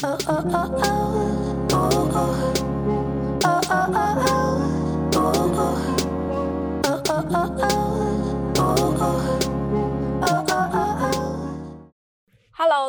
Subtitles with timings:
[0.00, 0.16] Hello，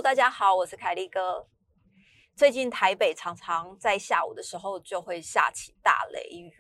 [0.04, 1.48] 大家好，我是凯利哥。
[2.36, 6.54] 最近台北常常在下午的时候就会下起大雷雨。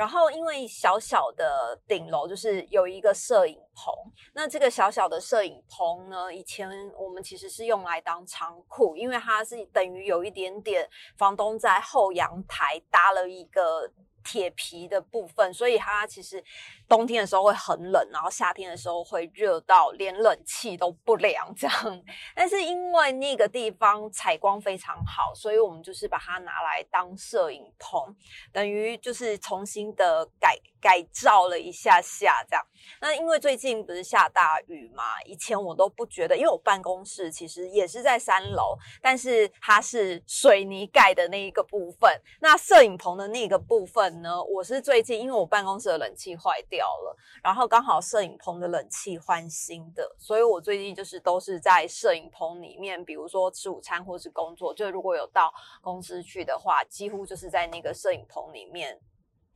[0.00, 3.92] 然后，因为小小的顶楼就是有一个摄影棚，
[4.32, 6.66] 那这个小小的摄影棚呢，以前
[6.98, 13.92] 我们其实是用来当仓库，因为它是等于有一点点房东在后阳台搭了一个
[14.24, 16.42] 铁皮的部分，所以它其实
[16.88, 22.02] 冬天的时候会很冷，然后夏天的时候会热到连冷气都不凉这样。
[22.34, 28.14] 但是因为那个地方采光非常好，所以我们就是把它拿来当摄影棚，
[28.52, 32.64] 等于就是重新的改改造了一下下这样。
[33.00, 42.10] 那因为最近不是下大雨嘛，以前我都不觉得，因为我办公室其实也是在三楼，但是它是水泥盖的那一个部分。
[42.40, 58.98] 那摄影棚的那个部分呢，我是最近因为我办公室的冷气坏掉了，然后刚好摄影棚的冷气换新的，所以我最近就是都是在摄影棚里面，比如说吃午餐或是工作，就如果有到公司去的话，几乎就是在那个摄影棚里面。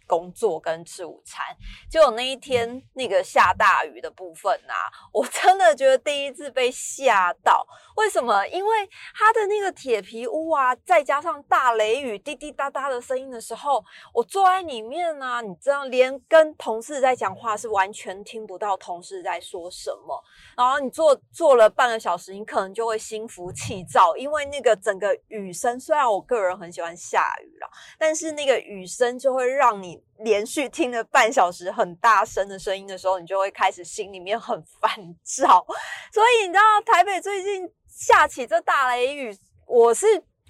[0.07, 1.45] 工作跟吃午餐，
[1.91, 4.75] 结果那一天那个下大雨的部分啊，
[5.13, 7.67] 我真的觉得第一次被吓到。
[7.97, 8.47] 为什么？
[8.49, 20.23] 因为它的那个铁皮屋啊，再加上大雷雨滴滴答答的声音的时候，我坐在里面啊，你知道，连跟同事在讲话是完全听不到同事在说什么。
[20.57, 29.94] 然后你坐坐了半个小时，你可能就会心浮气躁，因为那个整个雨声，虽然我个人很喜欢下雨了，但是那个雨声就会让你。
[30.19, 34.91] 连续听了半小时很大声的声音的时候，你就会开始心里面很烦
[35.23, 35.67] 躁。
[36.13, 40.07] 所以你知道台北最近下起这大雷雨，我是。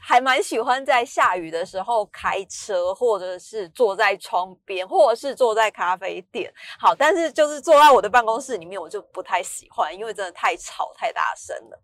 [0.06, 6.52] 还蛮喜欢在下雨的时候开车，或者是坐在窗边，或者是坐在咖啡店。
[6.78, 11.82] 好，但是就是坐在我的办公室里面，我就不太喜欢，因为真的太吵、太大声了。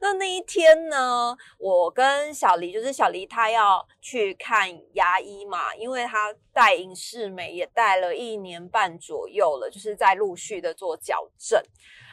[0.00, 11.62] 那那一天呢，我跟小黎，就是小黎，他要去看牙医嘛，因为他戴隐适美也戴了一年半左右了，就是在陆续的做矫正。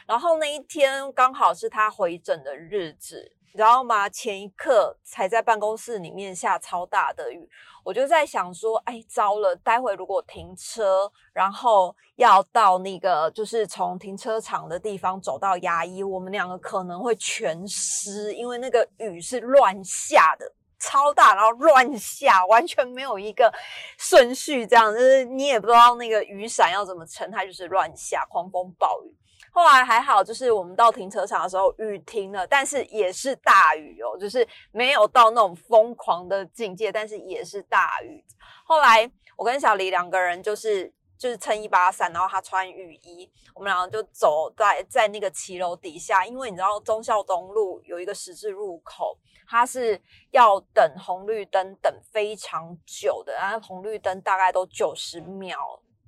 [0.06, 3.32] 然后那一天刚好是他回诊的日子。
[3.56, 4.08] 知道吗？
[4.08, 7.48] 前一刻才在办公室里面下超大的雨，
[7.84, 9.56] 我就在想说，哎，糟了！
[9.56, 23.52] 待会如果停车，然后要到那个就是从停车场的地方走到牙医，我们两个可能会全湿，因为那个雨是乱下的，超大，然后乱下，完全没有一个
[23.96, 29.16] 顺序，这样就是你也不知道那个雨伞要怎么撑，它就是乱下，狂风暴雨。
[29.50, 38.24] 后来还好，就是我们到停车场的时候雨停了，但是也是大雨哦，就是没有到那种疯狂的境界，但是也是大雨。
[38.64, 55.58] 后来我跟小黎两个人就是就是撑一把伞，然后他穿雨衣，我们两个就走在在那个骑楼底下，因为你知道忠孝东路有一个十字路口，它是要等红绿灯等非常久的，然后红绿灯大概都九十秒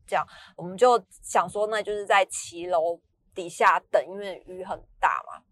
[0.07, 0.25] 这样，
[0.55, 3.01] 我们就想说那就是在骑楼。
[3.35, 5.43] 底下等，因为雨很大嘛。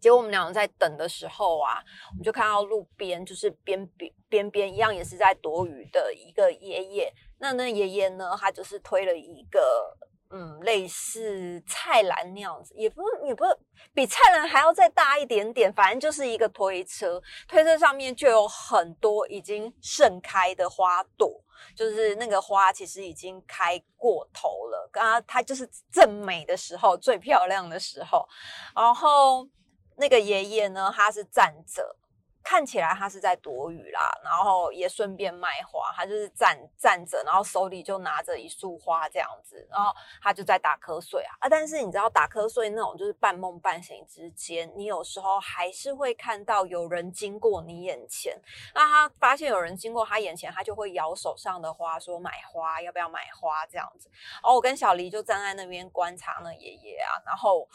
[0.00, 7.12] 结果我们两个在等的时候啊，我们就看到路边就是边边边边一样也是在躲雨的一个爷爷。
[7.38, 9.94] 那那爷爷呢，他就是推了一个
[10.30, 13.54] 嗯类似菜篮那样子，也不是也不是
[13.92, 17.20] 比菜篮还要再大一点点，反正就是一个推车。
[17.46, 21.44] 推车上面就有很多已经盛开的花朵。
[21.74, 28.26] 就是那个花其实已经开过头了，刚刚它就是正美的时候，最漂亮的时候。
[28.74, 29.46] 然后
[29.96, 31.96] 那个爷爷呢，他是站着，
[32.50, 41.48] 看起来他是在躲雨啦，然后也顺便卖花，他就是站站着，然后手里就拿着一束花这样子，然后他就在打瞌睡啊啊！
[41.48, 48.36] 但是你知道打瞌睡那种，就是半梦半醒之间，你有时候还是会看到有人经过你眼前。
[48.74, 54.10] 那他发现有人经过他眼前，他就会摇手上的花，说买花要不要买花这样子。
[54.42, 57.68] 然后我跟小黎就站在那边观察那爷爷啊，然后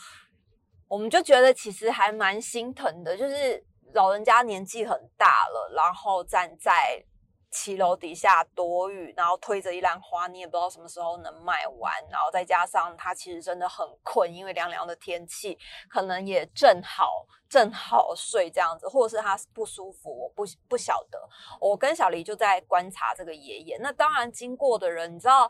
[0.90, 3.64] 我们就觉得其实还蛮心疼的，就是。
[3.96, 7.02] 老人家年纪很大了，然后站在
[7.50, 11.94] 骑楼底下躲雨，然后推着一篮花，你也不知道什么时候能卖完。
[12.12, 15.58] 然后再加上他其实真的很困，因为凉凉的天气，
[15.90, 21.18] 可能也正好正好睡这样子，或者是他不舒服，我不不晓得。
[21.62, 23.78] 我跟小黎就在观察这个爷爷。
[23.80, 25.50] 那当然经过的人，你知道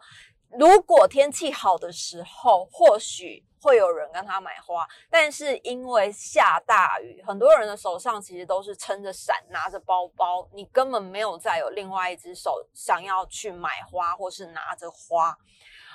[0.51, 15.35] 如果天气好的时候，或许会有人跟他买花，但是因为下大雨，很多人的手上其实都是撑着伞，拿着包包，你根本没有再有另外一只手想要去买花，或是拿着花。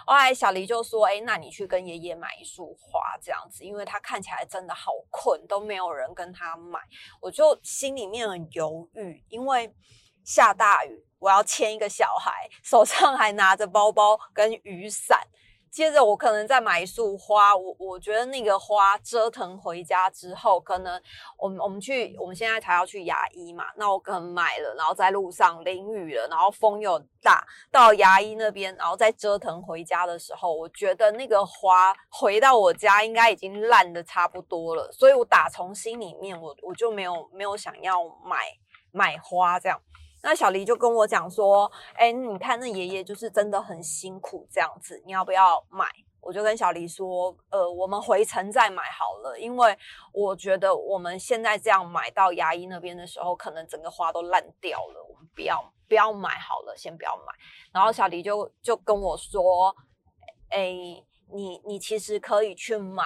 [0.06, 6.81] 后来小黎就说：“哎，那你去跟爷爷买一束花，这样子，因为他看起来真的好困，都没有人跟他买。”
[7.20, 9.73] 我就心里面很犹豫，因为
[10.25, 11.06] 下大雨。
[11.20, 15.20] 我要牵一个小孩， 手上还拿着包包跟雨伞。
[15.70, 21.00] 接着我可能再买一束花，我我觉得那个花折腾回家之后，可能
[21.38, 38.38] 我们我们去我们现在才要去牙医嘛，那我可能买了，然后在路上淋雨了，然后风又大，到牙医那边，然后再折腾回家的时候，我觉得那个花回到我家应该已经烂的差不多了，所以我打从心里面，我我就没有没有想要买
[38.90, 39.81] 买花这样。
[40.22, 45.87] 那小黎就跟我讲说：“哎，你看那爷爷就是真的很辛苦这样子，你要不要买？”
[46.20, 49.75] 我就跟小黎说：“呃，我们回程再买好了，因为
[50.12, 57.32] 我觉得我们现在这样买到牙医那边的时候，可能整个花都烂掉了，我们不要不要买好了，先不要买。”
[57.73, 59.75] 然后小黎就就跟我说
[60.50, 60.70] ：“哎，
[61.32, 63.05] 你你其实可以去买，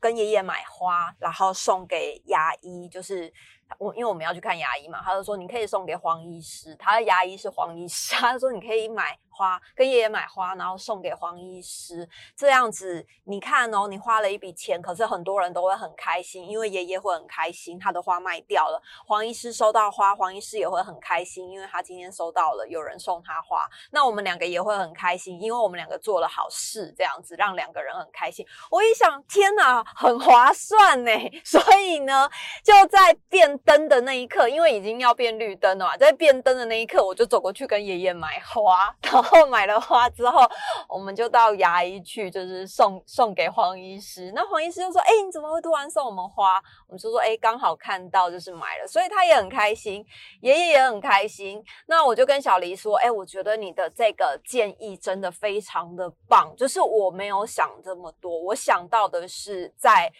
[0.00, 3.30] 跟爷爷买花，然后送给牙医，就是。”
[3.78, 9.18] 我因为我们要去看牙医嘛，他就说你可以送给黄医师，他的牙医是黄医师，他说你可以买。
[9.40, 12.06] 花跟爷爷买花，然后送给黄医师，
[12.36, 18.82] 这样子你看哦，你花了一笔钱，可是很多人都会很开心，因为爷爷会很开心，他的花卖掉了。
[19.06, 23.66] 黄医师收到花，黄医师也会很开心，因为他今天收到了有人送他花。
[23.92, 28.46] 那我们两个也会很开心，因为我们两个做了好事，这样子让两个人很开心。
[28.70, 31.10] 我一想，天哪，很划算呢！
[31.42, 32.28] 所以呢，
[32.62, 38.94] 就在变灯的那一刻，因为已经要变绿灯了嘛，在变灯的那一刻，我就走过去跟爷爷买花，
[39.30, 40.40] 后买了花之后，
[40.88, 44.32] 我们就到牙医去，就是送送给黄医师。
[44.34, 50.04] 那黄医师就说：“哎，你怎么会突然送我们花？”我们就说：“哎，刚好看到，就是买了。”所以他也很开心，
[50.42, 51.62] 爷爷也很开心。
[51.86, 60.12] 那我就跟小黎说：“哎，我觉得你的这个建议真的非常的棒，就是我没有想这么多，我想到的是在。”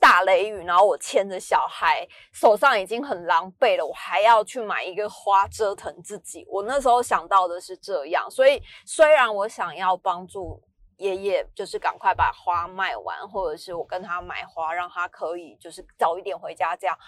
[0.00, 6.44] 大雷雨，然后我牵着小孩，手上已经很狼狈了，我还要去买一个花折腾自己。
[6.48, 10.60] 我那时候想到的是这样，所以虽然我想要帮助
[10.96, 16.98] 爷爷，就是赶快把花卖完，或者是我跟他买花，让他可以就是早一点回家这样。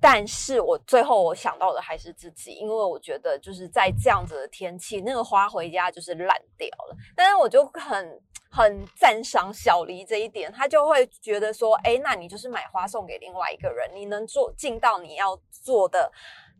[0.00, 6.96] 但是我最后我想到的还是自己，因为我觉得就是在这样子的天气，那个花回家就是烂掉了。
[7.14, 8.20] 但是我就很。
[8.54, 16.12] 很赞赏小黎这一点，他就会觉得说，哎，那你就是买花送给另外一个人，你能做尽到你要做的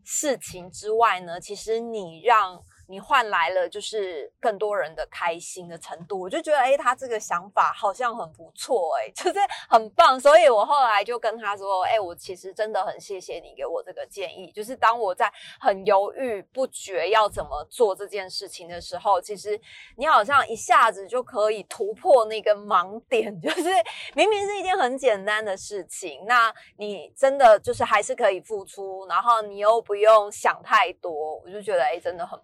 [0.03, 2.61] 事情之外呢，其实你让。
[2.87, 9.39] 你换来了就是更多人的开心的程度，我就觉得哎，他这个想法好像很不错哎， 就是
[9.69, 10.19] 很棒。
[10.19, 14.51] 所以我后来就跟他说，哎，我其实真的很谢谢你给我这个建议。
[14.51, 19.59] 就是当我在很犹豫不决要怎么做这件事情的时候，其实
[19.97, 23.69] 你好像一下子就可以突破那个盲点， 就是
[24.13, 32.39] 明明是一件很简单的事情，那你真的就是还是可以付出，然后你又不用想太多，我就觉得哎，真的很。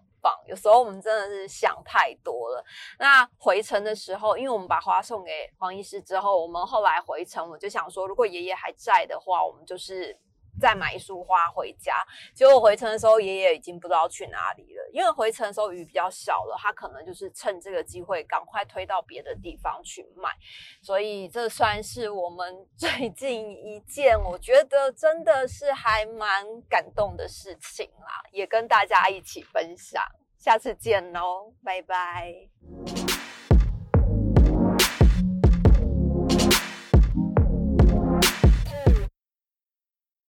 [0.46, 2.64] 有时候我们真的是想太多了。
[2.98, 10.18] 那回程的时候，因为我们把花送给黄医师之后，我们后来回程，我就想说，如果爷爷还在的话，我们就是。
[10.62, 11.92] 再买一束花回家，
[12.32, 14.88] 结果回程的时候，爷爷已经不知道去哪里了。
[14.92, 20.30] 因为回程的时候雨比较小了，他可能就是趁这个机会赶快推到别的地方去卖。
[20.80, 30.00] 所以这算是我们最近一件我觉得真的是还蛮感动的事情啦，也跟大家一起分享。
[30.38, 33.01] 下次见喽，拜拜。